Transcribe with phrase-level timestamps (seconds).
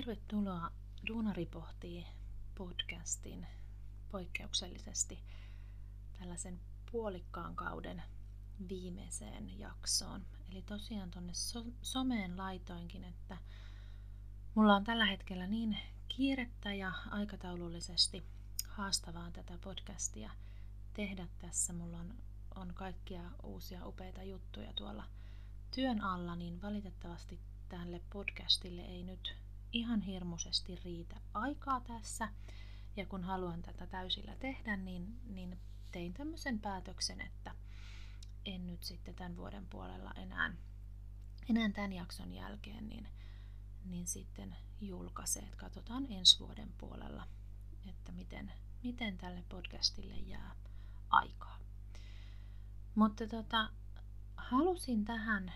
[0.00, 0.70] Tervetuloa
[1.08, 2.06] Duunari pohtii
[2.54, 3.46] podcastin
[4.10, 5.18] poikkeuksellisesti
[6.18, 6.60] tällaisen
[6.92, 8.02] puolikkaan kauden
[8.68, 10.26] viimeiseen jaksoon.
[10.50, 13.36] Eli tosiaan tuonne so- someen laitoinkin, että
[14.54, 18.22] mulla on tällä hetkellä niin kiirettä ja aikataulullisesti
[18.68, 20.30] haastavaa tätä podcastia
[20.94, 21.72] tehdä tässä.
[21.72, 22.14] Mulla on,
[22.54, 25.04] on kaikkia uusia upeita juttuja tuolla
[25.74, 29.36] työn alla, niin valitettavasti tälle podcastille ei nyt
[29.72, 32.28] ihan hirmuisesti riitä aikaa tässä.
[32.96, 35.58] Ja kun haluan tätä täysillä tehdä, niin, niin
[35.92, 37.54] tein tämmöisen päätöksen, että
[38.44, 40.52] en nyt sitten tämän vuoden puolella enää,
[41.50, 43.08] enää tämän jakson jälkeen, niin,
[43.84, 45.40] niin sitten julkaise.
[45.40, 47.26] Että katsotaan ensi vuoden puolella,
[47.86, 50.54] että miten, miten tälle podcastille jää
[51.10, 51.58] aikaa.
[52.94, 53.70] Mutta tota,
[54.36, 55.52] halusin tähän,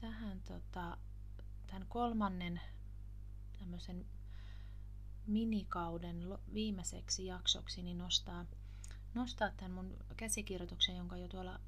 [0.00, 0.96] tähän tota,
[1.66, 2.60] tämän kolmannen
[3.58, 4.06] tämmöisen
[5.26, 8.46] minikauden viimeiseksi jaksoksi niin nostaa,
[9.14, 11.60] nostaa tämän mun käsikirjoituksen, jonka jo tuolla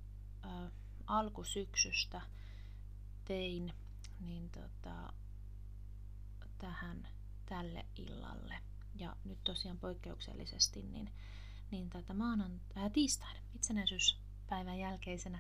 [0.45, 0.71] ä,
[1.07, 2.21] alkusyksystä
[3.25, 3.73] tein,
[4.21, 5.13] niin tota,
[6.59, 7.09] tähän
[7.47, 8.55] tälle illalle.
[8.95, 11.13] Ja nyt tosiaan poikkeuksellisesti niin,
[11.71, 15.39] niin tätä maanan, ää, tiistaina, itsenäisyyspäivän jälkeisenä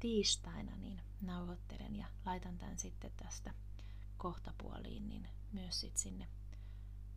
[0.00, 3.54] tiistaina, niin nauhoittelen ja laitan tämän sitten tästä
[4.16, 6.28] kohtapuoliin, niin myös sit sinne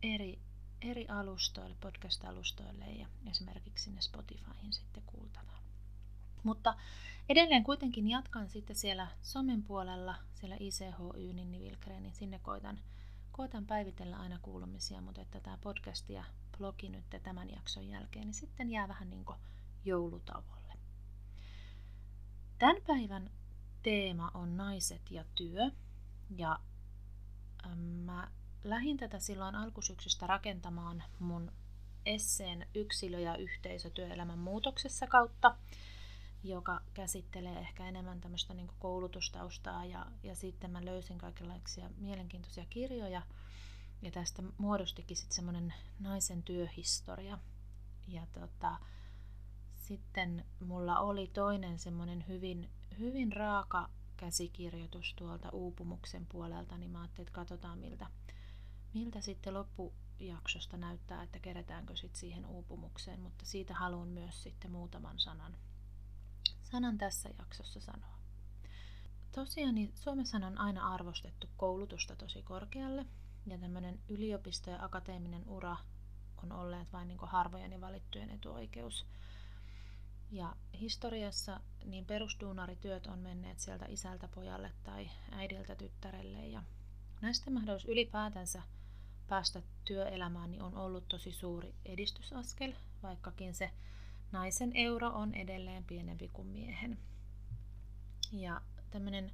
[0.02, 0.40] eri,
[0.82, 5.62] eri alustoille, podcast-alustoille ja esimerkiksi sinne Spotifyhin sitten kuultavaan.
[6.42, 6.74] Mutta
[7.28, 11.58] edelleen kuitenkin jatkan sitten siellä somen puolella, siellä ICHY Ninni
[12.00, 12.80] niin sinne koitan,
[13.32, 16.24] koitan päivitellä aina kuulumisia, mutta että tämä podcast ja
[16.58, 19.38] blogi nyt tämän jakson jälkeen, niin sitten jää vähän niin kuin
[19.84, 20.72] joulutauolle.
[22.58, 23.30] Tämän päivän
[23.82, 25.70] teema on naiset ja työ,
[26.36, 26.58] ja
[27.76, 28.30] mä
[28.64, 31.52] lähdin tätä silloin alkusyksystä rakentamaan mun
[32.06, 35.56] esseen yksilö- ja yhteisötyöelämän muutoksessa kautta,
[36.44, 43.22] joka käsittelee ehkä enemmän tämmöistä niin koulutustaustaa ja, ja sitten mä löysin kaikenlaisia mielenkiintoisia kirjoja
[44.02, 47.38] ja tästä muodostikin sitten semmoinen naisen työhistoria.
[48.08, 48.78] Ja tota,
[49.74, 53.88] sitten mulla oli toinen semmoinen hyvin, hyvin raaka
[54.22, 58.06] käsikirjoitus tuolta uupumuksen puolelta, niin mä ajattelin, että katsotaan miltä,
[58.94, 65.18] miltä sitten loppujaksosta näyttää, että kerätäänkö sitten siihen uupumukseen, mutta siitä haluan myös sitten muutaman
[65.18, 65.56] sanan,
[66.62, 68.18] sanan tässä jaksossa sanoa.
[69.34, 73.06] Tosiaan niin Suomessa on aina arvostettu koulutusta tosi korkealle
[73.46, 75.76] ja tämmöinen yliopisto ja akateeminen ura
[76.42, 79.06] on olleet vain niin harvojen ja valittujen etuoikeus.
[80.32, 86.62] Ja historiassa niin perusduunarityöt on menneet sieltä isältä pojalle tai äidiltä tyttärelle ja
[87.20, 88.62] näistä mahdollisuus ylipäätänsä
[89.28, 92.72] päästä työelämään niin on ollut tosi suuri edistysaskel,
[93.02, 93.70] vaikkakin se
[94.32, 96.98] naisen euro on edelleen pienempi kuin miehen.
[98.32, 98.60] Ja
[98.90, 99.32] tämmöinen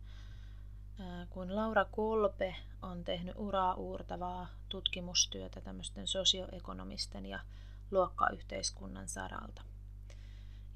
[1.31, 7.41] kuin Laura Kolpe on tehnyt uraa uurtavaa tutkimustyötä tämmöisten sosioekonomisten ja
[7.91, 9.63] luokkayhteiskunnan saralta.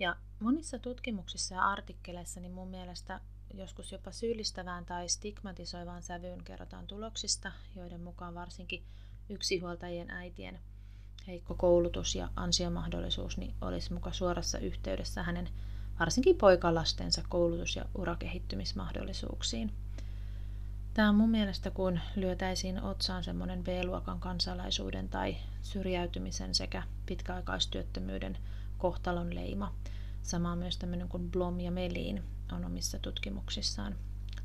[0.02, 3.20] Ja monissa tutkimuksissa ja artikkeleissa niin mun mielestä
[3.54, 8.82] joskus jopa syyllistävään tai stigmatisoivaan sävyyn kerrotaan tuloksista, joiden mukaan varsinkin
[9.28, 10.58] yksinhuoltajien äitien
[11.26, 15.48] heikko koulutus ja ansiomahdollisuus niin olisi muka suorassa yhteydessä hänen
[16.00, 19.72] varsinkin poikalastensa koulutus- ja urakehittymismahdollisuuksiin.
[20.94, 28.38] Tämä on mun mielestä, kun lyötäisiin otsaan semmoinen B-luokan kansalaisuuden tai syrjäytymisen sekä pitkäaikaistyöttömyyden
[28.82, 29.74] kohtalon leima.
[30.22, 32.22] Sama myös tämmöinen kuin Blom ja Melin
[32.52, 33.94] on omissa tutkimuksissaan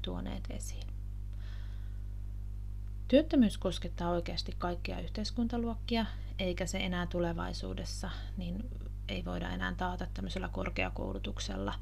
[0.02, 0.88] tuoneet esiin.
[3.08, 6.06] Työttömyys koskettaa oikeasti kaikkia yhteiskuntaluokkia,
[6.40, 8.70] eikä se enää tulevaisuudessa, niin
[9.10, 11.74] ei voida enää taata tämmöisellä korkeakoulutuksella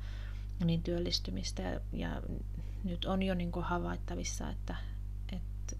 [0.65, 1.61] niin työllistymistä.
[1.61, 2.21] Ja, ja
[2.83, 4.75] nyt on jo niin havaittavissa, että,
[5.31, 5.75] että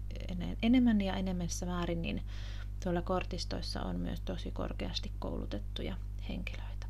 [0.62, 2.22] enemmän ja enemmässä määrin niin
[2.84, 5.96] tuolla kortistoissa on myös tosi korkeasti koulutettuja
[6.28, 6.86] henkilöitä.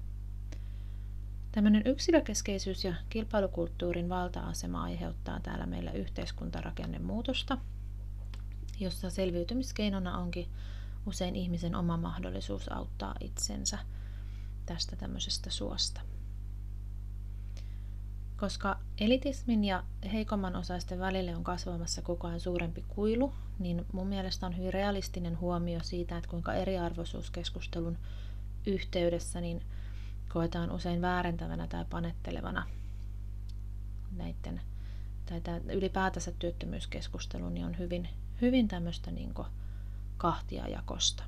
[1.53, 7.59] Tämmöinen yksilökeskeisyys ja kilpailukulttuurin valta-asema aiheuttaa täällä meillä yhteiskuntarakennemuutosta,
[8.81, 10.49] jossa selviytymiskeinona onkin
[11.07, 13.79] usein ihmisen oma mahdollisuus auttaa itsensä
[14.67, 16.01] tästä tämmöisestä suosta.
[18.37, 24.47] Koska elitismin ja heikomman osaisten välille on kasvamassa koko ajan suurempi kuilu, niin mun mielestä
[24.47, 27.99] on hyvin realistinen huomio siitä, että kuinka eriarvoisuuskeskustelun
[28.67, 29.65] yhteydessä niin
[30.33, 32.67] koetaan usein väärentävänä tai panettelevana
[34.17, 34.61] näiden,
[35.27, 38.09] tai ylipäätänsä työttömyyskeskustelu niin on hyvin,
[38.41, 39.35] hyvin tämmöistä niin
[40.17, 41.23] kahtiajakosta.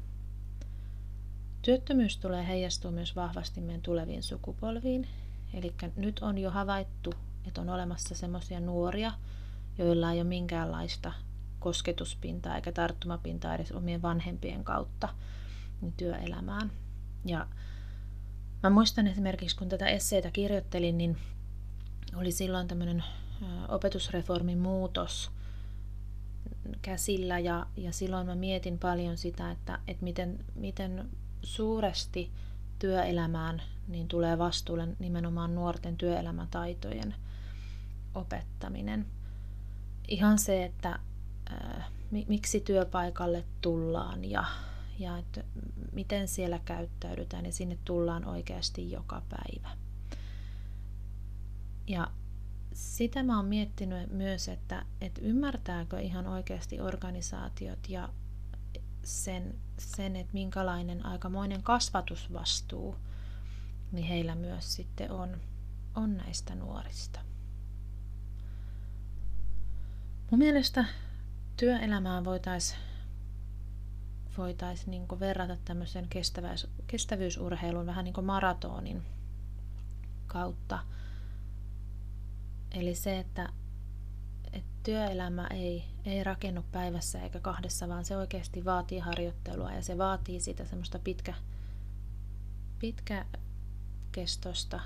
[1.63, 5.09] Työttömyys tulee heijastua myös vahvasti meidän tuleviin sukupolviin.
[5.55, 7.15] Eli nyt on jo havaittu,
[7.47, 9.13] että on olemassa sellaisia nuoria,
[9.79, 11.13] joilla ei ole minkäänlaista
[11.59, 15.09] kosketuspintaa eikä tarttumapintaa edes omien vanhempien kautta
[15.81, 16.71] niin työelämään.
[17.25, 17.47] Ja
[18.63, 21.17] mä muistan esimerkiksi, kun tätä esseitä kirjoittelin, niin
[22.17, 23.05] oli silloin tämmöinen
[23.69, 25.31] opetusreformin muutos
[26.83, 31.11] käsillä ja, ja silloin mä mietin paljon sitä, että, että miten, miten
[31.43, 32.31] suuresti
[32.79, 37.15] työelämään niin tulee vastuulle nimenomaan nuorten työelämätaitojen
[38.15, 39.07] opettaminen.
[40.09, 40.99] Ihan se, että
[41.51, 41.85] ää,
[42.29, 44.45] miksi työpaikalle tullaan ja,
[44.99, 45.45] ja että
[45.93, 49.77] miten siellä käyttäydytään ja sinne tullaan oikeasti joka päivä.
[51.87, 52.11] Ja
[52.73, 58.09] sitä mä oon miettinyt myös, että, että ymmärtääkö ihan oikeasti organisaatiot ja
[59.05, 62.97] sen, sen, että minkälainen aikamoinen kasvatusvastuu
[63.93, 65.41] niin heillä myös sitten on,
[65.95, 67.21] on näistä nuorista.
[70.31, 70.85] Mun mielestä
[71.57, 72.88] työelämään voitaisiin
[74.39, 79.03] voitais niinku verrata tämmöisen kestävyys, kestävyysurheilun vähän niin kuin maratonin
[80.27, 80.79] kautta.
[82.71, 83.49] Eli se, että,
[84.53, 89.99] että työelämä ei, ei rakennu päivässä eikä kahdessa, vaan se oikeasti vaatii harjoittelua ja se
[89.99, 91.35] vaatii sitä semmoista pitkä,
[92.79, 94.81] pitkäkestoista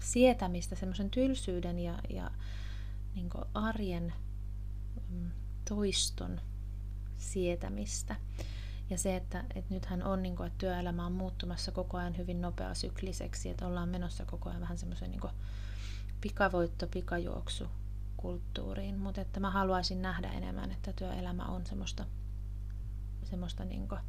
[0.00, 2.30] sietämistä, semmoisen tylsyyden ja, ja
[3.14, 4.12] niin arjen
[5.10, 5.30] mm,
[5.68, 6.40] toiston
[7.18, 8.16] sietämistä.
[8.90, 12.40] Ja se, että, että nythän on, niin kuin, että työelämä on muuttumassa koko ajan hyvin
[12.40, 15.20] nopea sykliseksi, että ollaan menossa koko ajan vähän semmoisen niin
[16.20, 17.68] pikavoitto, pikajuoksu
[18.16, 22.06] kulttuuriin, mutta että mä haluaisin nähdä enemmän, että työelämä on semmoista,
[23.24, 24.00] semmoista niin kuin,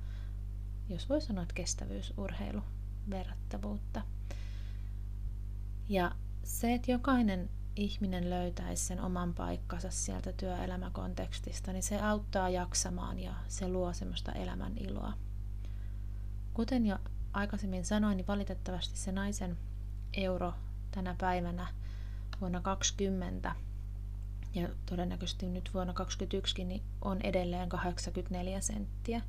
[0.90, 2.62] jos voi sanoa, että kestävyysurheilu
[3.10, 4.02] verrattavuutta.
[5.90, 13.20] Ja se, että jokainen ihminen löytäisi sen oman paikkansa sieltä työelämäkontekstista, niin se auttaa jaksamaan
[13.20, 15.14] ja se luo semmoista elämän iloa.
[16.54, 16.98] Kuten jo
[17.34, 19.58] aikaisemmin sanoin, niin valitettavasti se naisen
[20.14, 20.54] euro
[20.92, 21.68] tänä päivänä
[22.42, 23.56] vuonna 2020
[24.54, 29.22] ja todennäköisesti nyt vuonna 2021 niin on edelleen 84 senttiä.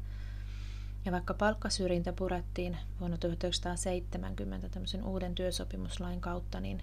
[1.05, 6.83] Ja vaikka palkkasyrjintä purettiin vuonna 1970 tämmöisen uuden työsopimuslain kautta, niin,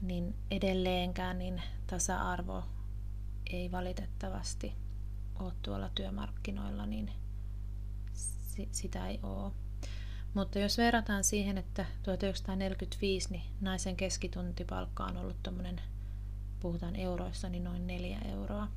[0.00, 2.64] niin edelleenkään niin tasa-arvo
[3.50, 4.74] ei valitettavasti
[5.38, 7.12] ole tuolla työmarkkinoilla, niin
[8.72, 9.52] sitä ei ole.
[10.34, 15.80] Mutta jos verrataan siihen, että 1945 niin naisen keskituntipalkka on ollut tuommoinen,
[16.60, 18.68] puhutaan euroissa, niin noin neljä euroa.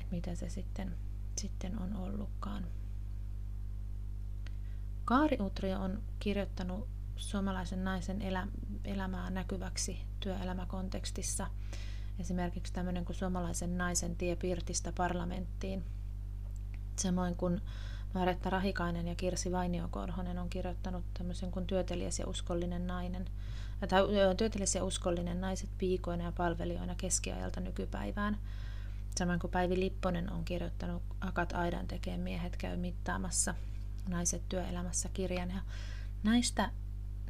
[0.00, 0.94] Et mitä se sitten,
[1.36, 2.66] sitten on ollutkaan.
[5.04, 6.88] Kaari Utrio on kirjoittanut
[7.20, 8.46] suomalaisen naisen elä,
[8.84, 11.46] elämää näkyväksi työelämäkontekstissa.
[12.18, 15.84] Esimerkiksi tämmöinen kuin suomalaisen naisen tie Pirtistä parlamenttiin.
[16.96, 17.60] Samoin kuin
[18.14, 23.24] Maretta Rahikainen ja Kirsi Vainio-Korhonen on kirjoittanut tämmöisen kuin Työtelijäs ja uskollinen nainen,
[23.88, 24.02] tai
[24.36, 28.38] Työtelijäs ja uskollinen naiset piikoina ja palvelijoina keskiajalta nykypäivään.
[29.18, 33.54] Samoin kuin Päivi Lipponen on kirjoittanut Akat Aidan tekee miehet käy mittaamassa
[34.08, 35.50] naiset työelämässä kirjan.
[35.50, 35.60] Ja
[36.22, 36.70] näistä,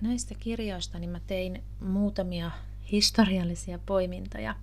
[0.00, 2.50] näistä kirjoista niin mä tein muutamia
[2.92, 4.54] historiallisia poimintoja.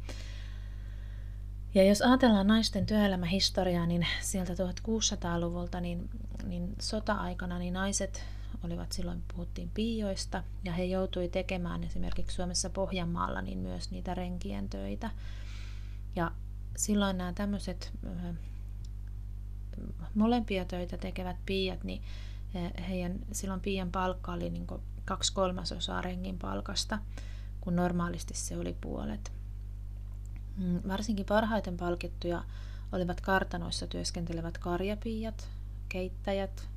[1.76, 6.10] Ja jos ajatellaan naisten työelämähistoriaa, niin sieltä 1600-luvulta, niin,
[6.44, 8.24] niin sota-aikana niin naiset
[8.64, 14.70] olivat silloin, puhuttiin piioista, ja he joutui tekemään esimerkiksi Suomessa Pohjanmaalla niin myös niitä renkien
[14.70, 15.10] töitä.
[16.16, 16.32] Ja
[16.78, 17.94] silloin nämä tämmöiset
[20.16, 22.02] molempia töitä tekevät piiat, niin
[22.90, 24.68] heidän silloin piian palkka oli niin
[25.08, 27.00] kaksi kolmasosaa rengin palkasta,
[27.62, 29.32] kun normaalisti se oli puolet.
[30.58, 32.44] Mm, varsinkin parhaiten palkittuja
[32.92, 35.50] olivat kartanoissa työskentelevät karjapiiat,
[35.90, 36.70] keittäjät,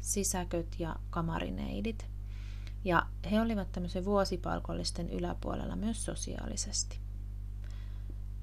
[0.00, 2.06] sisäköt ja kamarineidit.
[2.84, 6.98] Ja he olivat tämmöisen vuosipalkollisten yläpuolella myös sosiaalisesti.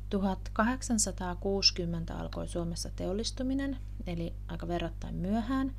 [0.09, 5.75] 1860 alkoi Suomessa teollistuminen, eli aika verrattain myöhään,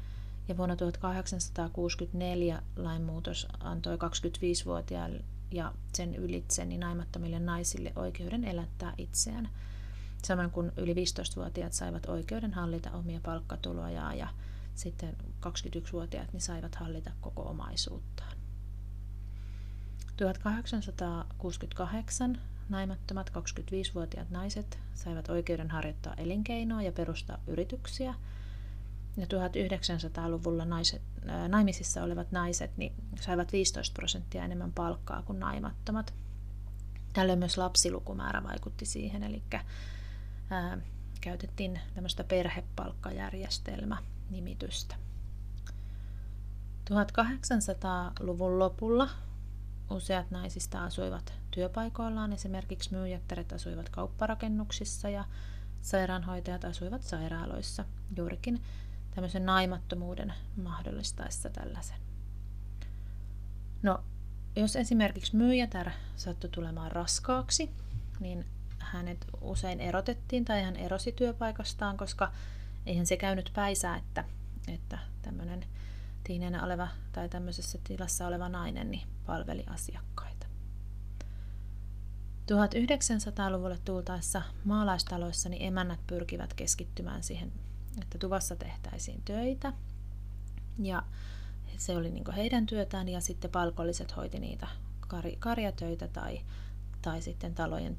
[0.49, 9.49] ja vuonna 1864 lainmuutos antoi 25-vuotiaille ja sen ylitse niin naimattomille naisille oikeuden elättää itseään.
[10.25, 14.28] Samoin kuin yli 15-vuotiaat saivat oikeuden hallita omia palkkatulojaan ja
[14.75, 15.16] sitten
[15.47, 18.37] 21-vuotiaat niin saivat hallita koko omaisuuttaan.
[20.16, 28.14] 1868 naimattomat 25-vuotiaat naiset saivat oikeuden harjoittaa elinkeinoa ja perustaa yrityksiä.
[29.20, 31.02] Ja 1900-luvulla naiset,
[31.48, 36.14] naimisissa olevat naiset niin saivat 15 prosenttia enemmän palkkaa kuin naimattomat.
[37.12, 39.42] Tällöin myös lapsilukumäärä vaikutti siihen, eli
[40.50, 40.78] ää,
[41.20, 44.96] käytettiin tämmöistä perhepalkkajärjestelmä-nimitystä.
[46.90, 49.08] 1800-luvun lopulla
[49.90, 55.24] useat naisista asuivat työpaikoillaan, esimerkiksi myyjättäret asuivat kaupparakennuksissa ja
[55.82, 57.84] sairaanhoitajat asuivat sairaaloissa,
[58.16, 58.62] juurikin
[59.14, 61.97] tämmöisen naimattomuuden mahdollistaessa tällaisen.
[63.83, 64.05] No,
[64.57, 67.71] jos esimerkiksi myyjätär sattui tulemaan raskaaksi,
[68.21, 68.47] niin
[68.79, 72.33] hänet usein erotettiin tai hän erosi työpaikastaan, koska
[72.87, 74.25] eihän se käynyt päisää, että,
[74.69, 75.64] että tämmöinen
[76.25, 80.47] tiineenä oleva tai tämmöisessä tilassa oleva nainen niin palveli asiakkaita.
[82.52, 87.52] 1900-luvulle tultaessa maalaistaloissa niin emännät pyrkivät keskittymään siihen,
[88.02, 89.73] että tuvassa tehtäisiin töitä.
[90.78, 91.02] Ja
[91.76, 94.66] se oli niin heidän työtään ja sitten palkolliset hoiti niitä
[95.38, 96.40] karjatöitä tai,
[97.02, 97.97] tai sitten talojen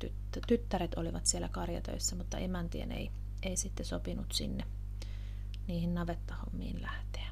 [0.47, 3.11] tyttäret olivat siellä karjatöissä, mutta emäntien ei,
[3.43, 4.63] ei sitten sopinut sinne
[5.67, 7.27] niihin navettahommiin lähteä.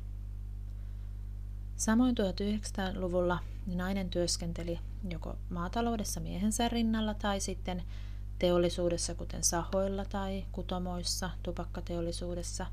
[1.76, 7.84] Samoin 1900-luvulla nainen työskenteli joko maataloudessa miehensä rinnalla tai sitten
[8.40, 12.66] teollisuudessa, kuten sahoilla tai kutomoissa, tupakkateollisuudessa,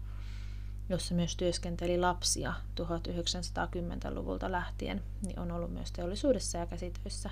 [0.88, 7.30] jossa myös työskenteli lapsia 1910-luvulta lähtien, niin on ollut myös teollisuudessa ja käsitöissä.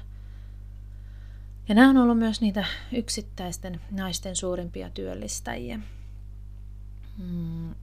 [1.68, 5.80] Ja nämä on ollut myös niitä yksittäisten naisten suurimpia työllistäjiä.
[7.18, 7.74] Hmm.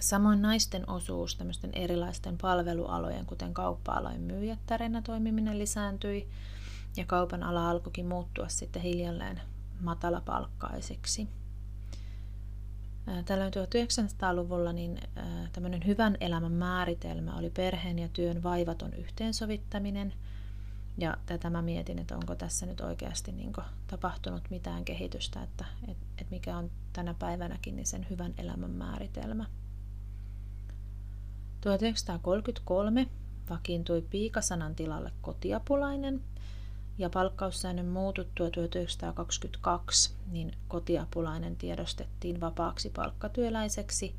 [0.00, 6.28] Samoin naisten osuus tämmöisten erilaisten palvelualojen, kuten kauppa-alojen myyjättärenä toimiminen lisääntyi,
[6.96, 9.40] ja kaupan ala alkoikin muuttua sitten hiljalleen
[9.80, 11.28] matalapalkkaiseksi.
[13.24, 15.00] Tällöin 1900-luvulla niin
[15.52, 20.14] tämmöinen hyvän elämän määritelmä oli perheen ja työn vaivaton yhteensovittaminen.
[20.98, 23.52] Ja tätä mä mietin, että onko tässä nyt oikeasti niin
[23.86, 29.46] tapahtunut mitään kehitystä, että, että, että mikä on tänä päivänäkin niin sen hyvän elämän määritelmä.
[31.60, 33.08] 1933
[33.50, 36.22] vakiintui piikasanan tilalle kotiapulainen
[36.98, 44.14] ja palkkaussäännön muututtua 1922, niin kotiapulainen tiedostettiin vapaaksi palkkatyöläiseksi.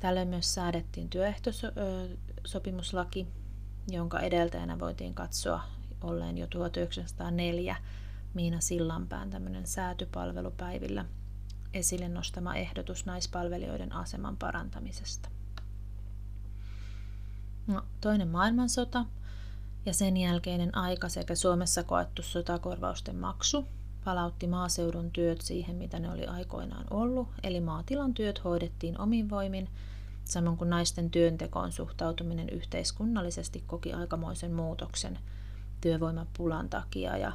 [0.00, 3.26] Tällöin myös säädettiin työehtosopimuslaki,
[3.88, 5.62] jonka edeltäjänä voitiin katsoa
[6.00, 7.76] olleen jo 1904
[8.34, 11.04] Miina Sillanpään tämmöinen säätypalvelupäivillä
[11.74, 15.28] esille nostama ehdotus naispalvelijoiden aseman parantamisesta.
[17.66, 19.04] No, toinen maailmansota
[19.86, 23.64] ja sen jälkeinen aika sekä Suomessa koettu sotakorvausten maksu
[24.04, 29.68] palautti maaseudun työt siihen, mitä ne oli aikoinaan ollut, eli maatilan työt hoidettiin omin voimin,
[30.24, 35.18] samoin kuin naisten työntekoon suhtautuminen yhteiskunnallisesti koki aikamoisen muutoksen
[35.80, 37.32] työvoimapulan takia ja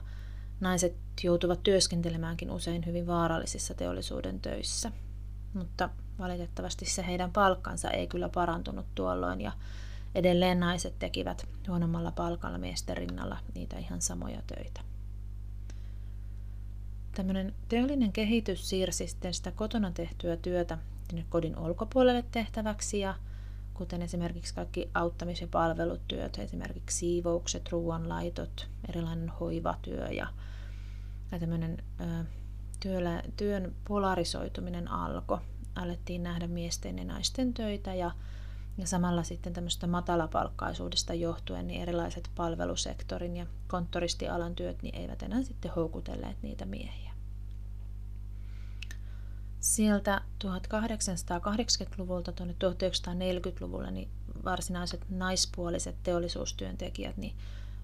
[0.60, 4.91] naiset joutuvat työskentelemäänkin usein hyvin vaarallisissa teollisuuden töissä.
[5.53, 5.89] Mutta
[6.20, 9.51] valitettavasti se heidän palkkansa ei kyllä parantunut tuolloin ja
[10.15, 14.82] Edelleen naiset tekivät huonommalla palkalla miesten rinnalla niitä ihan samoja töitä.
[17.15, 20.77] Tämmöinen teollinen kehitys siirsi sitten sitä kotona tehtyä työtä
[21.30, 23.15] kodin ulkopuolelle tehtäväksi ja
[23.74, 30.27] kuten esimerkiksi kaikki auttamis- ja palvelutyöt, esimerkiksi siivoukset, ruoanlaitot, erilainen hoivatyö ja,
[31.32, 32.25] ja tämmöinen ö,
[32.80, 35.38] työllä, työn polarisoituminen alkoi.
[35.75, 38.12] Alettiin nähdä miesten ja naisten töitä ja
[38.77, 45.43] ja samalla sitten tämmöistä matalapalkkaisuudesta johtuen niin erilaiset palvelusektorin ja konttoristialan työt niin eivät enää
[45.43, 47.11] sitten houkutelleet niitä miehiä.
[49.59, 54.09] Sieltä 1880-luvulta tuonne 1940-luvulle niin
[54.45, 57.35] varsinaiset naispuoliset teollisuustyöntekijät niin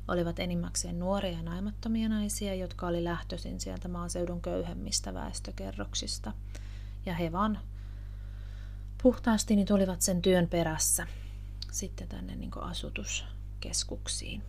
[0.07, 6.31] olivat enimmäkseen nuoria ja naimattomia naisia, jotka oli lähtöisin sieltä maaseudun köyhemmistä väestökerroksista.
[7.05, 7.59] Ja he vaan
[9.03, 11.07] puhtaasti niin tulivat sen työn perässä
[11.71, 14.43] sitten tänne niin asutuskeskuksiin.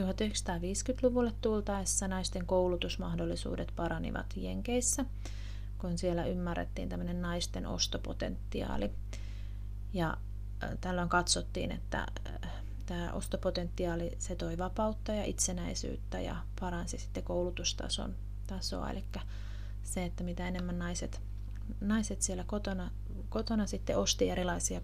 [0.00, 5.04] 1950-luvulle tultaessa naisten koulutusmahdollisuudet paranivat Jenkeissä,
[5.78, 8.90] kun siellä ymmärrettiin tämmöinen naisten ostopotentiaali.
[9.92, 10.16] Ja
[10.80, 12.06] tällöin katsottiin, että
[12.86, 18.14] tämä ostopotentiaali se toi vapautta ja itsenäisyyttä ja paransi sitten koulutustason
[18.46, 18.90] tasoa.
[18.90, 19.04] Eli
[19.82, 21.20] se, että mitä enemmän naiset,
[21.80, 22.90] naiset siellä kotona
[23.28, 24.80] kotona sitten osti erilaisia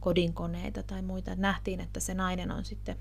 [0.00, 1.34] kodinkoneita tai muita.
[1.34, 2.96] Nähtiin, että se nainen on sitten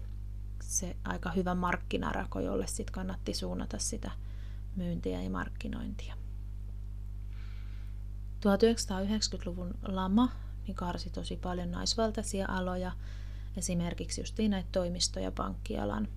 [0.62, 4.12] se aika hyvä markkinarako, jolle sitten kannatti suunnata sitä
[4.76, 6.16] myyntiä ja markkinointia.
[8.46, 10.30] 1990-luvun lama
[10.68, 12.92] niin karsi tosi paljon naisvaltaisia aloja,
[13.58, 16.08] esimerkiksi just näitä toimisto- ja pankkialan.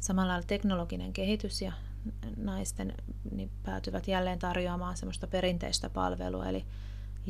[0.00, 1.72] Samalla lailla teknologinen kehitys ja
[2.36, 2.94] naisten
[3.30, 6.64] niin päätyvät jälleen tarjoamaan semmoista perinteistä palvelua, eli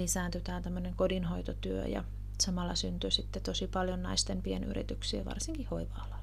[0.00, 2.04] lisääntyi tämä tämmöinen kodinhoitotyö ja
[2.40, 6.20] samalla syntyi sitten tosi paljon naisten pienyrityksiä, varsinkin hoiva-alalle.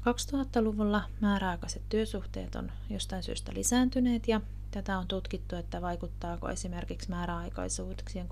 [0.00, 8.28] 2000-luvulla määräaikaiset työsuhteet on jostain syystä lisääntyneet ja tätä on tutkittu, että vaikuttaako esimerkiksi määräaikaisuuksien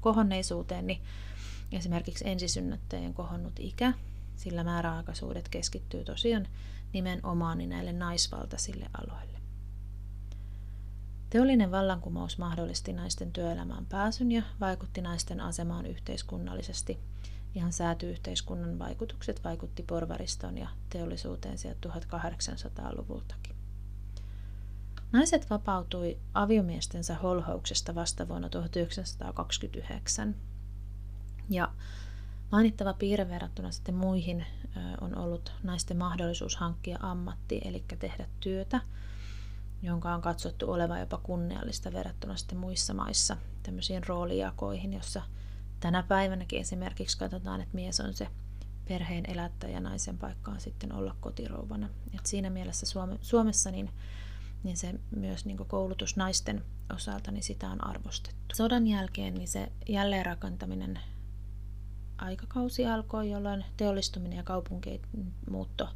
[0.00, 1.00] kohonneisuuteen, niin
[1.72, 3.92] esimerkiksi ensisynnyttäjien kohonnut ikä,
[4.36, 6.48] sillä määräaikaisuudet keskittyy tosiaan
[6.92, 9.35] nimenomaan näille naisvaltaisille aloille.
[11.36, 16.98] Teollinen vallankumous mahdollisti naisten työelämään pääsyn ja vaikutti naisten asemaan yhteiskunnallisesti.
[17.54, 23.56] Ihan säätyyhteiskunnan vaikutukset vaikutti porvariston ja teollisuuteen sieltä 1800-luvultakin.
[25.12, 30.36] Naiset vapautui aviomiestensä holhouksesta vasta vuonna 1929.
[31.50, 31.72] Ja
[32.52, 34.46] mainittava piirre verrattuna sitten muihin
[35.00, 38.80] on ollut naisten mahdollisuus hankkia ammatti, eli tehdä työtä,
[39.82, 45.22] jonka on katsottu olevan jopa kunniallista verrattuna sitten muissa maissa tämmöisiin roolijakoihin, jossa
[45.80, 48.28] tänä päivänäkin esimerkiksi katsotaan, että mies on se
[48.88, 51.88] perheen elättäjä, naisen paikka on sitten olla kotirouvana.
[52.14, 52.86] Et siinä mielessä
[53.20, 53.90] Suomessa niin
[54.62, 56.64] niin se myös niin koulutus naisten
[56.94, 58.54] osalta, niin sitä on arvostettu.
[58.54, 61.00] Sodan jälkeen niin se jälleenrakentaminen
[62.18, 65.88] aikakausi alkoi, jolloin teollistuminen ja kaupunkimuutto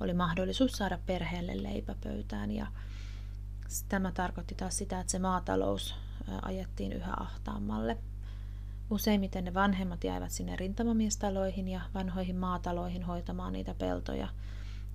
[0.00, 2.66] oli mahdollisuus saada perheelle leipäpöytään ja
[3.88, 5.94] tämä tarkoitti taas sitä, että se maatalous
[6.42, 7.98] ajettiin yhä ahtaammalle.
[8.90, 14.28] Useimmiten ne vanhemmat jäivät sinne rintamamiestaloihin ja vanhoihin maataloihin hoitamaan niitä peltoja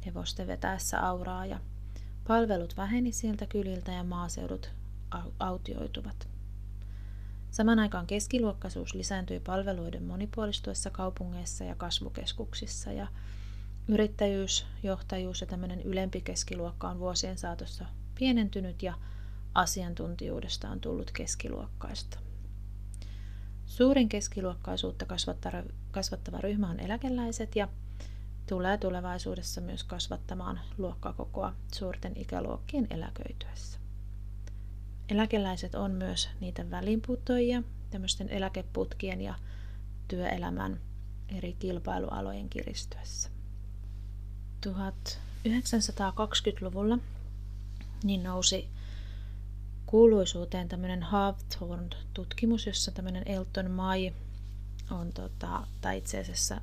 [0.05, 1.59] hevosten vetäessä auraa ja
[2.27, 4.71] Palvelut väheni sieltä kyliltä ja maaseudut
[5.39, 6.27] autioituvat.
[7.51, 13.07] Saman aikaan keskiluokkaisuus lisääntyi palveluiden monipuolistuessa kaupungeissa ja kasvukeskuksissa ja
[13.87, 17.85] yrittäjyys, johtajuus ja tämmöinen ylempi keskiluokka on vuosien saatossa
[18.19, 18.93] pienentynyt ja
[19.53, 22.19] asiantuntijuudesta on tullut keskiluokkaista.
[23.65, 25.05] Suurin keskiluokkaisuutta
[25.91, 27.67] kasvattava ryhmä on eläkeläiset ja
[28.49, 33.79] tulee tulevaisuudessa myös kasvattamaan luokkakokoa suurten ikäluokkien eläköityessä.
[35.09, 39.35] Eläkeläiset on myös niitä välinputoijia tämmöisten eläkeputkien ja
[40.07, 40.79] työelämän
[41.37, 43.29] eri kilpailualojen kiristyessä.
[44.67, 46.97] 1920-luvulla
[48.03, 48.69] niin nousi
[49.85, 54.13] kuuluisuuteen tämmöinen Hawthorne-tutkimus, jossa tämmöinen Elton Mai
[54.91, 56.61] on, tota, tai itse asiassa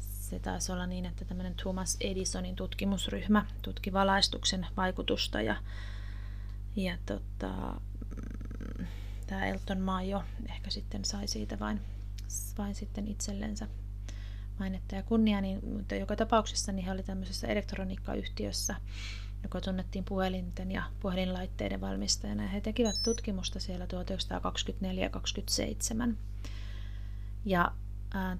[0.00, 5.56] se taisi olla niin, että tämmöinen Thomas Edisonin tutkimusryhmä tutki valaistuksen vaikutusta ja,
[6.76, 7.80] ja tota,
[8.78, 8.86] mm,
[9.26, 11.80] tämä Elton Maio ehkä sitten sai siitä vain,
[12.58, 13.68] vain sitten itsellensä
[14.58, 18.76] mainetta ja kunnia, niin, mutta joka tapauksessa niin he oli tämmöisessä elektroniikkayhtiössä,
[19.46, 22.42] joka tunnettiin puhelinten ja puhelinlaitteiden valmistajana.
[22.42, 23.86] Ja he tekivät tutkimusta siellä
[26.10, 26.14] 1924-27.
[27.44, 27.72] Ja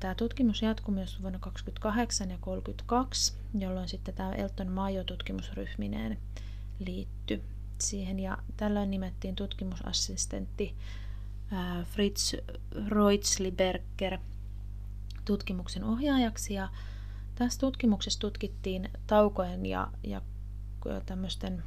[0.01, 6.19] Tämä tutkimus jatkui myös vuonna 2028 ja 1932, jolloin sitten tämä Elton Mayo-tutkimusryhmineen
[6.79, 7.43] liittyi
[7.81, 8.19] siihen.
[8.19, 10.75] Ja tällöin nimettiin tutkimusassistentti
[11.85, 12.35] Fritz
[12.89, 14.19] Reutzliberger
[15.25, 16.55] tutkimuksen ohjaajaksi.
[16.55, 16.69] Ja
[17.35, 20.21] tässä tutkimuksessa tutkittiin taukojen ja, ja
[21.07, 21.63] tämmöisten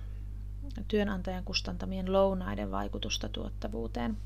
[0.87, 4.17] työnantajan kustantamien lounaiden vaikutusta tuottavuuteen.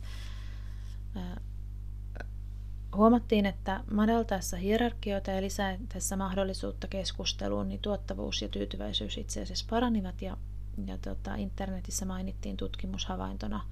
[2.95, 10.21] Huomattiin, että madaltaessa hierarkioita ja lisätessä mahdollisuutta keskusteluun, niin tuottavuus ja tyytyväisyys itse asiassa paranivat
[10.21, 10.37] ja,
[10.85, 13.65] ja tota, internetissä mainittiin tutkimushavaintona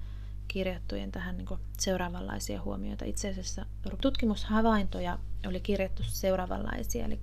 [0.48, 3.04] kirjattujen tähän niin seuraavanlaisia huomioita.
[3.04, 3.66] Itse asiassa
[4.00, 7.20] tutkimushavaintoja oli kirjattu seuraavanlaisia, eli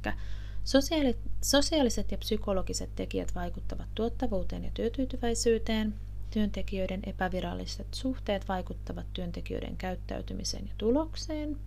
[0.70, 5.94] sosiaali, sosiaaliset ja psykologiset tekijät vaikuttavat tuottavuuteen ja työtyytyväisyyteen,
[6.32, 11.58] Työntekijöiden epäviralliset suhteet vaikuttavat työntekijöiden käyttäytymiseen ja tulokseen.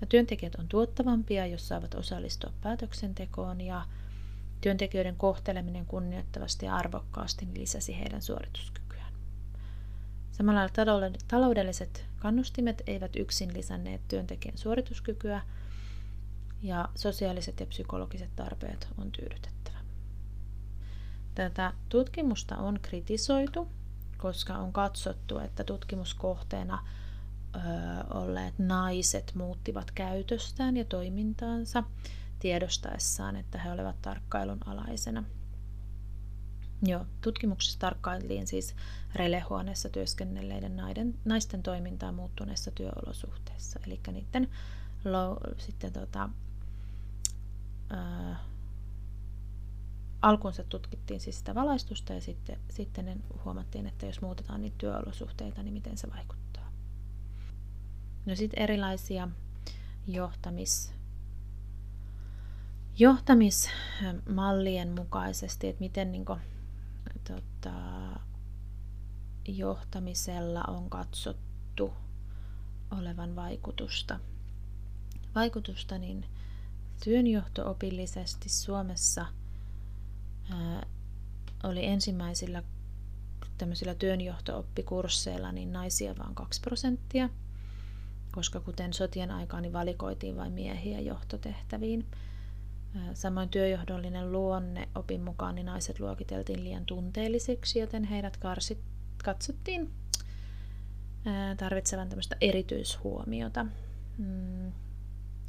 [0.00, 3.84] Ja työntekijät on tuottavampia, jos saavat osallistua päätöksentekoon ja
[4.60, 9.12] työntekijöiden kohteleminen kunnioittavasti ja arvokkaasti lisäsi heidän suorituskykyään.
[10.32, 10.68] Samalla
[11.28, 15.42] taloudelliset kannustimet eivät yksin lisänneet työntekijän suorituskykyä
[16.62, 19.78] ja sosiaaliset ja psykologiset tarpeet on tyydytettävä.
[21.34, 23.68] Tätä tutkimusta on kritisoitu,
[24.16, 26.86] koska on katsottu, että tutkimuskohteena
[28.14, 31.84] olleet naiset muuttivat käytöstään ja toimintaansa
[32.38, 35.24] tiedostaessaan, että he olivat tarkkailun alaisena.
[36.82, 38.74] Joo, tutkimuksessa tarkkailtiin siis
[39.14, 43.80] relehuoneessa työskennelleiden naiden, naisten toimintaa muuttuneissa työolosuhteissa.
[43.86, 44.48] Eli niiden
[45.04, 46.28] low, sitten tota,
[47.90, 48.40] ää,
[50.22, 55.74] alkuunsa tutkittiin siis sitä valaistusta ja sitten, sitten huomattiin, että jos muutetaan niitä työolosuhteita, niin
[55.74, 56.72] miten se vaikuttaa.
[58.26, 59.28] No sitten erilaisia
[60.06, 60.94] johtamis,
[62.98, 66.40] johtamismallien mukaisesti, että miten niin kuin,
[67.28, 67.72] tota,
[69.48, 71.92] johtamisella on katsottu
[72.90, 74.20] olevan vaikutusta.
[75.34, 76.26] Vaikutusta niin
[77.04, 79.26] työnjohto-opillisesti Suomessa
[80.50, 80.86] ää,
[81.64, 82.62] oli ensimmäisillä
[83.58, 87.28] tämmöisillä työnjohto-oppikursseilla niin naisia vain 2 prosenttia,
[88.32, 92.06] koska kuten sotien aikaan niin valikoitiin vain miehiä johtotehtäviin.
[93.14, 98.78] Samoin työjohdollinen luonne opin mukaan niin naiset luokiteltiin liian tunteellisiksi, joten heidät karsit,
[99.24, 99.90] katsottiin
[101.56, 103.66] tarvitsevan tämmöistä erityishuomiota.
[104.18, 104.72] Mm,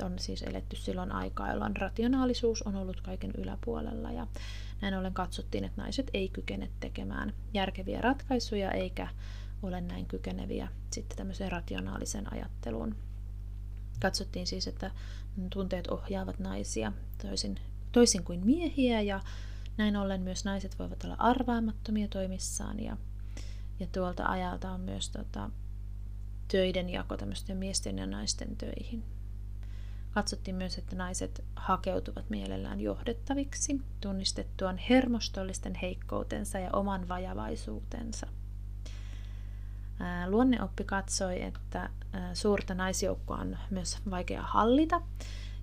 [0.02, 4.28] on siis eletty silloin aikaa, jolloin rationaalisuus on ollut kaiken yläpuolella ja
[4.82, 9.08] näin ollen katsottiin, että naiset ei kykene tekemään järkeviä ratkaisuja eikä
[9.64, 12.96] ole näin kykeneviä sitten tämmöiseen rationaaliseen ajatteluun.
[14.00, 14.92] Katsottiin siis, että
[15.54, 17.60] tunteet ohjaavat naisia toisin,
[17.92, 19.20] toisin kuin miehiä ja
[19.78, 22.98] näin ollen myös naiset voivat olla arvaamattomia toimissaan ja,
[23.80, 25.50] ja tuolta ajalta on myös tota,
[26.48, 29.17] töiden jako tämmöisten miesten ja naisten töihin.
[30.18, 38.28] Katsottiin myös, että naiset hakeutuvat mielellään johdettaviksi tunnistettuaan hermostollisten heikkoutensa ja oman vajavaisuutensa.
[40.28, 41.90] Luonneoppi katsoi, että
[42.34, 45.02] suurta naisjoukkoa on myös vaikea hallita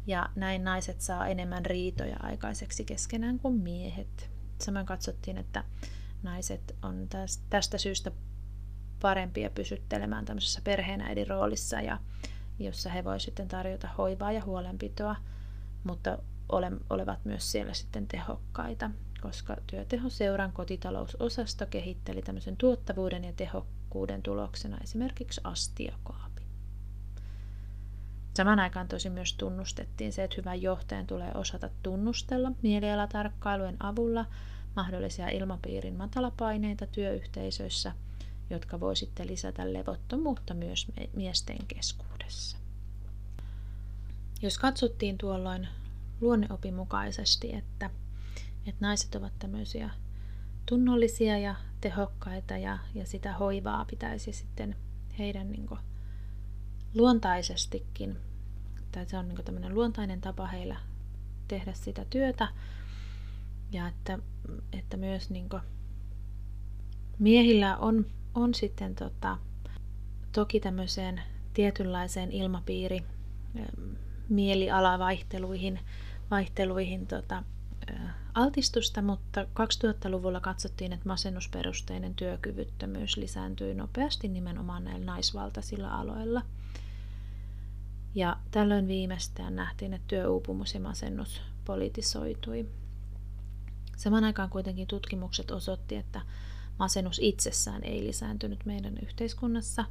[0.06, 4.30] ja näin naiset saa enemmän riitoja aikaiseksi keskenään kuin miehet.
[4.60, 5.64] Samoin katsottiin, että
[6.22, 7.08] naiset on
[7.50, 8.10] tästä syystä
[9.00, 11.98] parempia pysyttelemään tämmöisessä perheenäidin roolissa, ja
[12.58, 15.16] jossa he voivat sitten tarjota hoivaa ja huolenpitoa,
[15.84, 18.90] mutta ole, olevat myös siellä sitten tehokkaita,
[19.20, 26.42] koska työtehoseuran kotitalousosasto kehitteli tämmöisen tuottavuuden ja tehokkuuden tuloksena esimerkiksi astiakaapi.
[28.36, 34.26] Saman aikaan tosi myös tunnustettiin se, että hyvän johtajan tulee osata tunnustella mielialatarkkailujen avulla
[34.76, 37.92] mahdollisia ilmapiirin matalapaineita työyhteisöissä,
[38.50, 42.56] jotka voi sitten lisätä levottomuutta myös miesten keskuudessa.
[44.42, 45.68] Jos katsottiin tuolloin
[46.20, 47.90] luonneopin mukaisesti, että,
[48.66, 49.90] että naiset ovat tämmöisiä
[50.66, 54.76] tunnollisia ja tehokkaita ja, ja sitä hoivaa pitäisi sitten
[55.18, 55.80] heidän niin kuin,
[56.94, 58.16] luontaisestikin,
[58.92, 60.76] tai se on niin tämmöinen luontainen tapa heillä
[61.48, 62.48] tehdä sitä työtä,
[63.72, 64.18] ja että,
[64.72, 65.48] että myös niin
[67.18, 69.36] miehillä on, on sitten tota,
[70.32, 71.22] toki tämmöiseen
[71.54, 73.04] tietynlaiseen ilmapiiri
[74.28, 75.80] mielialavaihteluihin
[76.30, 77.42] vaihteluihin tota,
[78.34, 86.42] altistusta, mutta 2000-luvulla katsottiin, että masennusperusteinen työkyvyttömyys lisääntyi nopeasti nimenomaan näillä naisvaltaisilla aloilla–
[88.14, 92.68] ja tällöin viimeistään nähtiin, että työuupumus ja masennus politisoitui.
[93.96, 96.20] Saman aikaan kuitenkin tutkimukset osoitti, että
[96.78, 99.84] masennus itsessään ei lisääntynyt meidän yhteiskunnassa,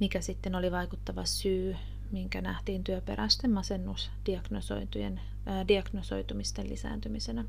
[0.00, 1.76] mikä sitten oli vaikuttava syy,
[2.12, 7.44] minkä nähtiin työperäisten masennusdiagnosoitujen ää, diagnosoitumisten lisääntymisenä.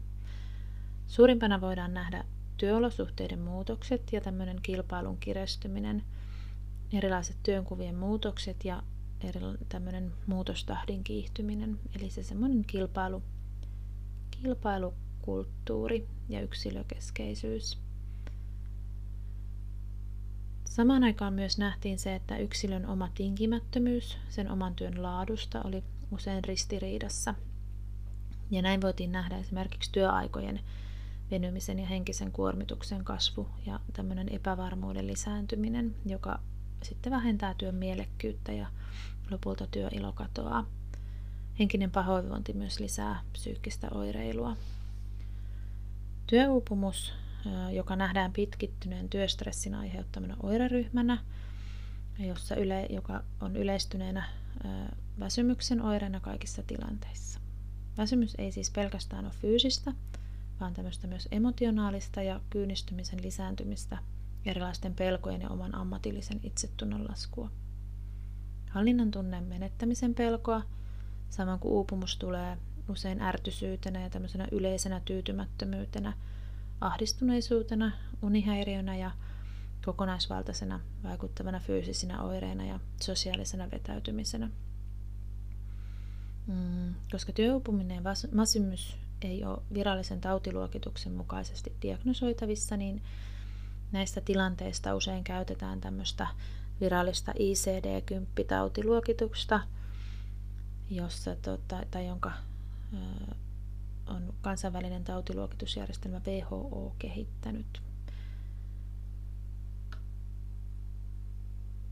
[1.08, 2.24] Suurimpana voidaan nähdä
[2.58, 6.04] työolosuhteiden muutokset ja tämmöinen kilpailun kirestyminen,
[6.94, 8.84] erilaiset työnkuvien muutokset ja
[9.22, 13.24] eri, tämmöinen muutostahdin kiihtyminen, eli se semmoinen kilpailu,
[14.32, 17.83] kilpailukulttuuri ja yksilökeskeisyys.
[20.74, 26.44] Samaan aikaan myös nähtiin se, että yksilön oma tinkimättömyys sen oman työn laadusta oli usein
[26.44, 27.36] ristiriidassa.
[28.52, 30.60] Ja näin voitiin nähdä esimerkiksi työaikojen
[31.32, 36.40] venymisen ja henkisen kuormituksen kasvu ja tämmöinen epävarmuuden lisääntyminen, joka
[36.84, 38.68] sitten vähentää työn mielekkyyttä ja
[39.32, 40.66] lopulta työilo katoaa.
[41.60, 44.58] Henkinen pahoinvointi myös lisää psyykkistä oireilua.
[46.28, 47.14] Työuupumus,
[47.72, 51.18] joka nähdään pitkittyneen työstressin aiheuttamana oireryhmänä,
[52.20, 54.24] jossa yle, joka on yleistyneenä
[55.20, 57.40] väsymyksen oireena kaikissa tilanteissa.
[57.98, 59.94] Väsymys ei siis pelkästään ole fyysistä,
[60.60, 63.98] vaan tämmöistä myös emotionaalista ja kyynistymisen lisääntymistä,
[64.46, 67.50] erilaisten pelkojen ja oman ammatillisen itsetunnon laskua.
[68.70, 70.62] hallinnan tunne menettämisen pelkoa,
[71.30, 72.58] samoin kuin uupumus tulee
[72.90, 76.14] usein ärtysyytenä ja tämmöisenä yleisenä tyytymättömyytenä,
[76.84, 77.92] ahdistuneisuutena,
[78.22, 79.12] unihäiriönä ja
[79.86, 84.50] kokonaisvaltaisena vaikuttavana fyysisinä oireina ja sosiaalisena vetäytymisenä.
[86.48, 88.04] Mm, koska työuupuminen ja
[88.38, 93.02] väsymys ei ole virallisen tautiluokituksen mukaisesti diagnosoitavissa, niin
[93.92, 96.28] näistä tilanteista usein käytetään tämmöistä
[96.82, 99.60] virallista ICD-10-tautiluokitusta,
[100.90, 102.32] jossa, tota, tai jonka
[102.94, 102.98] ö,
[104.14, 107.82] on kansainvälinen tautiluokitusjärjestelmä WHO kehittänyt.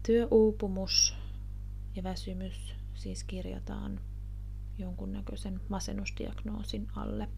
[0.03, 1.15] Työuupumus
[1.95, 3.99] ja väsymys siis kirjataan
[4.77, 7.29] jonkunnäköisen masennusdiagnoosin alle,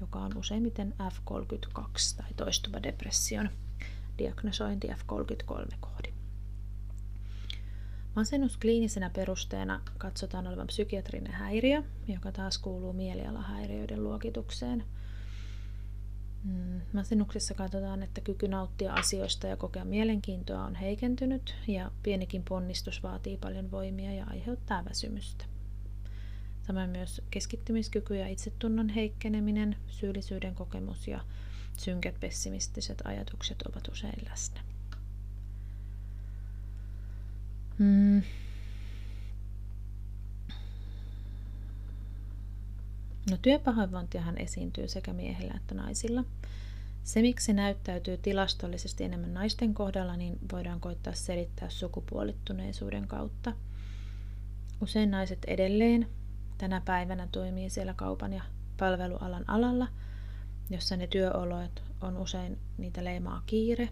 [0.00, 3.50] joka on useimmiten F32 tai toistuva depression
[4.18, 6.13] diagnosointi F33 koodi.
[8.14, 14.84] Masennus kliinisenä perusteena katsotaan olevan psykiatrinen häiriö, joka taas kuuluu mielialahäiriöiden luokitukseen.
[16.44, 23.02] Mm, masennuksessa katsotaan, että kyky nauttia asioista ja kokea mielenkiintoa on heikentynyt ja pienikin ponnistus
[23.02, 25.44] vaatii paljon voimia ja aiheuttaa väsymystä.
[26.66, 31.20] Samoin myös keskittymiskyky ja itsetunnon heikkeneminen, syyllisyyden kokemus ja
[31.76, 34.73] synkät pessimistiset ajatukset ovat usein läsnä.
[37.78, 38.22] Mm.
[43.30, 46.24] No, työpahoinvointiahan esiintyy sekä miehillä että naisilla.
[47.04, 53.52] Se, miksi se näyttäytyy tilastollisesti enemmän naisten kohdalla, niin voidaan koittaa selittää sukupuolittuneisuuden kautta.
[54.80, 56.08] Usein naiset edelleen
[56.58, 58.42] tänä päivänä toimii siellä kaupan ja
[58.76, 59.88] palvelualan alalla,
[60.70, 63.88] jossa ne työolot on usein niitä leimaa kiire,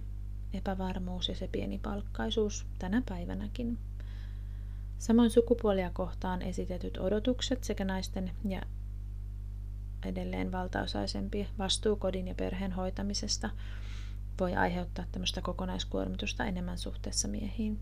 [0.54, 3.78] epävarmuus ja se pieni palkkaisuus tänä päivänäkin.
[4.98, 8.62] Samoin sukupuolia kohtaan esitetyt odotukset sekä naisten ja
[10.04, 13.50] edelleen valtaosaisempi vastuu kodin ja perheen hoitamisesta
[14.40, 17.80] voi aiheuttaa tämmöistä kokonaiskuormitusta enemmän suhteessa miehiin.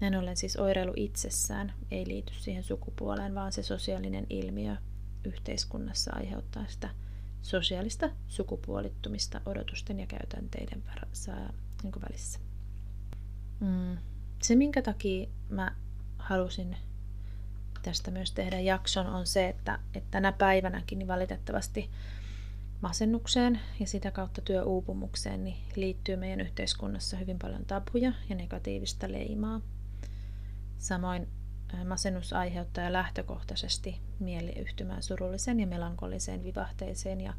[0.00, 4.76] Näin ollen siis oireilu itsessään ei liity siihen sukupuoleen, vaan se sosiaalinen ilmiö
[5.24, 6.90] yhteiskunnassa aiheuttaa sitä
[7.42, 10.82] sosiaalista sukupuolittumista odotusten ja käytänteiden
[11.82, 12.38] niin välissä.
[13.60, 13.98] Mm.
[14.42, 15.74] Se, minkä takia mä
[16.18, 16.76] halusin
[17.82, 21.90] tästä myös tehdä jakson, on se, että, että tänä päivänäkin niin valitettavasti
[22.80, 29.60] masennukseen ja sitä kautta työuupumukseen niin liittyy meidän yhteiskunnassa hyvin paljon tabuja ja negatiivista leimaa.
[30.78, 31.28] Samoin
[31.88, 37.34] masennus aiheuttaa lähtökohtaisesti mieliyhtymään surullisen ja melankoliseen vivahteeseen ja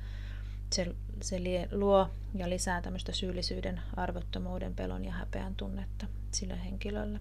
[0.73, 1.37] se, se
[1.71, 7.19] luo ja lisää tämmöistä syyllisyyden, arvottomuuden, pelon ja häpeän tunnetta sille henkilölle.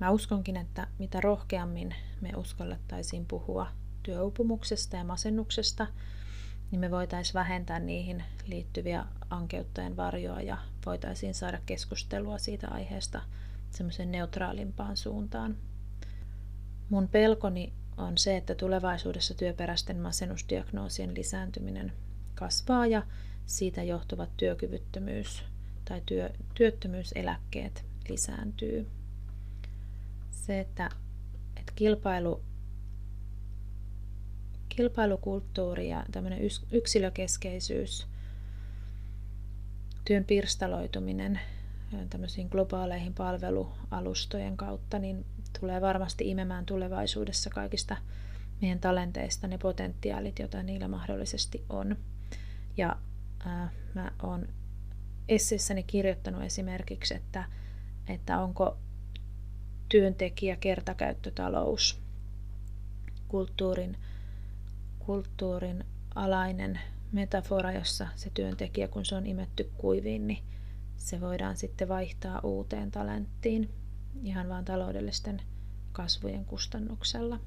[0.00, 3.66] Mä uskonkin, että mitä rohkeammin me uskallettaisiin puhua
[4.02, 5.86] työupumuksesta ja masennuksesta,
[6.70, 13.22] niin me voitaisiin vähentää niihin liittyviä ankeuttajien varjoa ja voitaisiin saada keskustelua siitä aiheesta
[13.70, 15.56] semmoisen neutraalimpaan suuntaan.
[16.90, 21.92] Mun pelkoni on se, että tulevaisuudessa työperäisten masennusdiagnoosien lisääntyminen
[22.34, 23.02] kasvaa ja
[23.46, 25.44] siitä johtuvat työkyvyttömyys
[25.84, 28.86] tai työ, työttömyyseläkkeet lisääntyy.
[30.30, 30.90] Se, että,
[31.56, 32.42] että kilpailu,
[34.68, 36.40] kilpailukulttuuri ja tämmöinen
[36.72, 38.06] yksilökeskeisyys,
[40.04, 41.40] työn pirstaloituminen
[42.10, 45.26] tämmöisiin globaaleihin palvelualustojen kautta, niin
[45.60, 47.96] tulee varmasti imemään tulevaisuudessa kaikista
[48.62, 51.96] meidän talenteista ne potentiaalit, joita niillä mahdollisesti on.
[52.76, 52.96] Ja
[53.46, 54.48] ää, mä oon
[55.28, 57.44] esseessäni kirjoittanut esimerkiksi, että,
[58.08, 58.76] että onko
[59.88, 62.00] työntekijä kertakäyttötalous
[63.28, 63.96] kulttuurin,
[64.98, 66.80] kulttuurin alainen
[67.12, 70.42] metafora, jossa se työntekijä, kun se on imetty kuiviin, niin
[70.96, 73.70] se voidaan sitten vaihtaa uuteen talenttiin
[74.22, 75.42] ihan vain taloudellisten
[75.92, 77.40] kasvujen kustannuksella.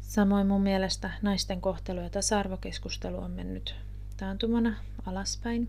[0.00, 3.74] Samoin mun mielestä naisten kohtelu ja tasa-arvokeskustelu on mennyt
[4.16, 4.74] taantumana
[5.06, 5.68] alaspäin.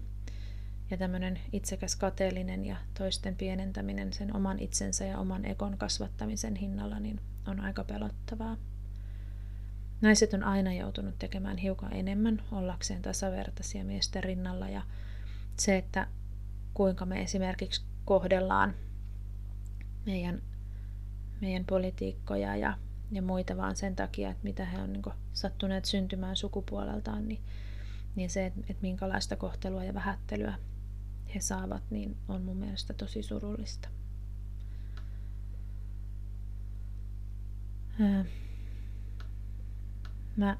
[0.91, 6.99] Ja tämmöinen itsekäs kateellinen ja toisten pienentäminen sen oman itsensä ja oman ekon kasvattamisen hinnalla
[6.99, 8.57] niin on aika pelottavaa.
[10.01, 14.81] Naiset on aina joutunut tekemään hiukan enemmän ollakseen tasavertaisia miesten rinnalla ja
[15.57, 16.07] se, että
[16.73, 18.73] kuinka me esimerkiksi kohdellaan
[20.05, 20.41] meidän,
[21.41, 22.77] meidän politiikkoja ja,
[23.11, 27.41] ja muita vaan sen takia, että mitä he on niin sattuneet syntymään sukupuoleltaan, niin,
[28.15, 30.53] niin se, että, että minkälaista kohtelua ja vähättelyä
[31.35, 33.89] he saavat, niin on mun mielestä tosi surullista.
[40.37, 40.57] Mä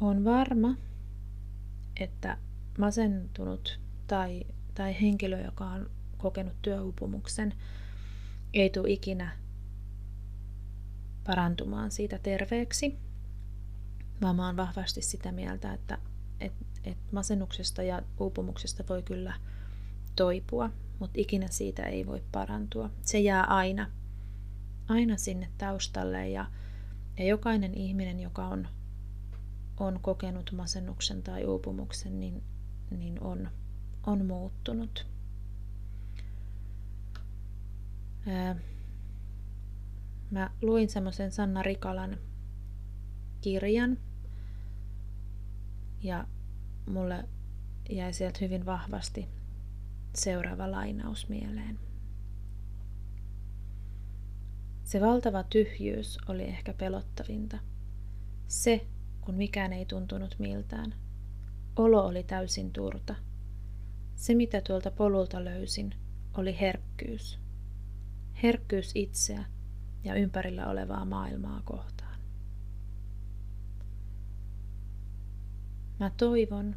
[0.00, 0.74] oon varma,
[2.00, 2.38] että
[2.78, 4.42] masentunut tai,
[4.76, 7.54] tai henkilö, joka on kokenut työuupumuksen,
[8.54, 9.36] ei tule ikinä
[11.26, 12.98] parantumaan siitä terveeksi,
[14.22, 15.98] vaan mä oon vahvasti sitä mieltä, että
[16.40, 16.52] et,
[16.84, 19.34] et masennuksesta ja uupumuksesta voi kyllä
[20.16, 22.90] toipua, mutta ikinä siitä ei voi parantua.
[23.02, 23.90] Se jää aina,
[24.88, 26.46] aina sinne taustalle ja,
[27.18, 28.68] ja jokainen ihminen, joka on,
[29.80, 32.42] on kokenut masennuksen tai uupumuksen, niin,
[32.90, 33.50] niin on,
[34.06, 35.06] on muuttunut.
[40.30, 42.18] Mä luin semmoisen Sanna Rikalan
[43.40, 43.98] kirjan
[46.02, 46.26] ja
[46.86, 47.28] mulle
[47.90, 49.28] jäi sieltä hyvin vahvasti
[50.14, 51.78] seuraava lainaus mieleen.
[54.84, 57.58] Se valtava tyhjyys oli ehkä pelottavinta.
[58.48, 58.86] Se,
[59.20, 60.94] kun mikään ei tuntunut miltään.
[61.76, 63.14] Olo oli täysin turta.
[64.16, 65.94] Se, mitä tuolta polulta löysin,
[66.34, 67.38] oli herkkyys.
[68.42, 69.44] Herkkyys itseä
[70.04, 72.20] ja ympärillä olevaa maailmaa kohtaan.
[76.00, 76.76] Mä toivon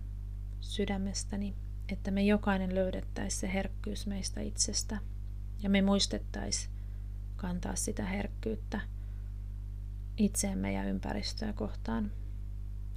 [0.59, 1.55] sydämestäni,
[1.89, 4.97] että me jokainen löydettäisiin se herkkyys meistä itsestä
[5.63, 6.73] ja me muistettaisiin
[7.35, 8.81] kantaa sitä herkkyyttä
[10.17, 12.11] itseemme ja ympäristöä kohtaan.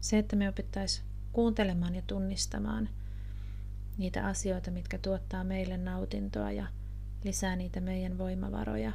[0.01, 2.89] Se, että me opittaisiin kuuntelemaan ja tunnistamaan
[3.99, 6.67] niitä asioita, mitkä tuottaa meille nautintoa ja
[7.25, 8.93] lisää niitä meidän voimavaroja,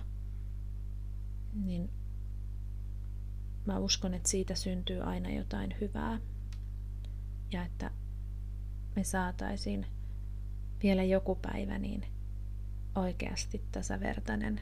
[1.54, 1.90] niin
[3.66, 6.20] mä uskon, että siitä syntyy aina jotain hyvää.
[7.52, 7.92] Ja että
[8.96, 9.86] me saataisiin
[10.84, 12.06] vielä joku päivä niin
[12.96, 14.62] oikeasti tasavertainen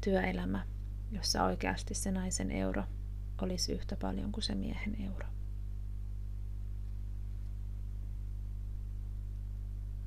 [0.00, 0.66] työelämä,
[1.12, 2.84] jossa oikeasti se naisen euro
[3.42, 5.26] olisi yhtä paljon kuin se miehen euro.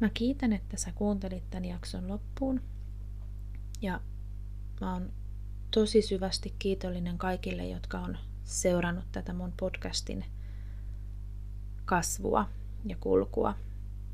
[0.03, 2.61] Mä kiitän, että sä kuuntelit tämän jakson loppuun.
[3.81, 4.01] Ja
[4.81, 5.13] mä oon
[5.71, 10.25] tosi syvästi kiitollinen kaikille, jotka on seurannut tätä mun podcastin
[11.85, 12.49] kasvua
[12.85, 13.55] ja kulkua.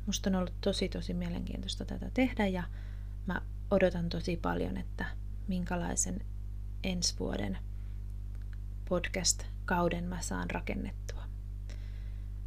[0.06, 2.62] Musta on ollut tosi tosi mielenkiintoista tätä tehdä ja
[3.26, 5.04] mä odotan tosi paljon, että
[5.48, 6.20] minkälaisen
[6.84, 7.58] ensi vuoden
[8.88, 11.22] podcast-kauden mä saan rakennettua.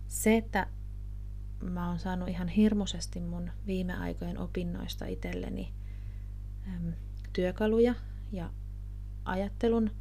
[0.08, 0.67] Se, että
[1.71, 5.73] mä oon saanut ihan hirmuisesti mun viime aikojen opinnoista itselleni
[6.67, 6.93] äm,
[7.34, 7.95] työkaluja
[8.32, 8.49] ja
[9.26, 9.91] ajattelun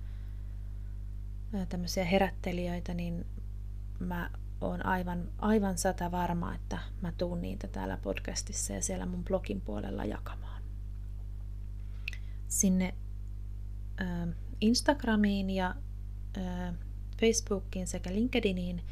[1.69, 3.27] tämmöisiä herättelijöitä, niin
[3.99, 9.25] mä oon aivan, aivan sata varma, että mä tuun niitä täällä podcastissa ja siellä mun
[9.25, 10.63] blogin puolella jakamaan.
[12.49, 12.95] Sinne
[14.01, 14.29] äh,
[14.61, 15.75] Instagramiin ja
[16.39, 16.75] äh,
[17.21, 18.83] Facebookiin sekä LinkedIniin,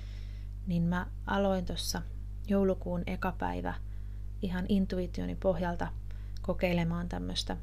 [0.67, 2.03] niin mä aloin tuossa
[2.49, 3.75] joulukuun eka päivä
[4.43, 5.89] ihan intuitioni pohjalta
[6.43, 7.57] kokeilemaan tämmöistä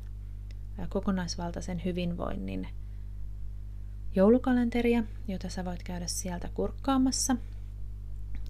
[0.89, 2.67] kokonaisvaltaisen hyvinvoinnin
[4.15, 7.35] joulukalenteria, jota sä voit käydä sieltä kurkkaamassa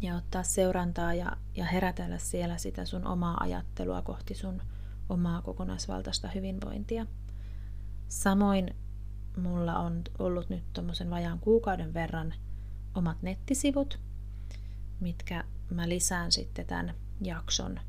[0.02, 4.62] ja ottaa seurantaa ja, ja herätellä siellä sitä sun omaa ajattelua kohti sun
[5.10, 7.06] omaa kokonaisvaltaista hyvinvointia.
[8.08, 8.76] Samoin
[9.38, 12.34] mulla on ollut nyt tuommoisen vajaan kuukauden verran
[12.96, 14.00] omat nettisivut,
[15.00, 17.80] mitkä mä lisään sitten tämän jakson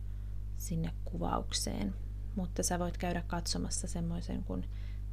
[0.56, 1.94] sinne kuvaukseen.
[2.36, 4.64] Mutta sä voit käydä katsomassa semmoisen kuin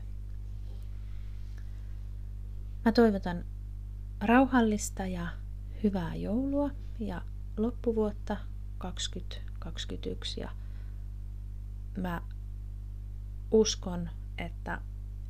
[2.85, 3.45] Mä toivotan
[4.21, 5.27] rauhallista ja
[5.83, 7.21] hyvää joulua ja
[7.57, 8.37] loppuvuotta
[8.77, 10.49] 2021 ja
[11.97, 12.21] mä
[13.51, 14.81] uskon, että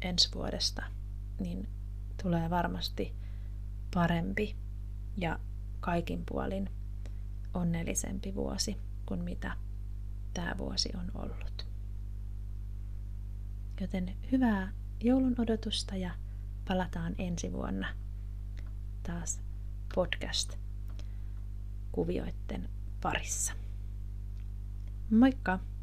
[0.02, 0.84] ensi vuodesta
[1.40, 1.70] niin
[2.24, 3.16] tulee varmasti
[3.94, 4.56] parempi
[5.18, 5.40] ja
[5.80, 6.70] kaikin puolin
[7.54, 9.58] onnellisempi vuosi kuin mitä
[10.34, 11.66] tämä vuosi on ollut.
[13.82, 14.72] Joten hyvää
[15.04, 16.12] joulun odotusta ja
[16.68, 17.88] palataan ensi vuonna
[19.04, 19.42] taas
[19.96, 22.70] podcast-kuvioiden
[23.02, 23.54] parissa.
[25.12, 25.60] Moikka!